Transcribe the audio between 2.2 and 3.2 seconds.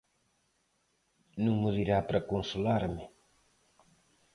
consolarme?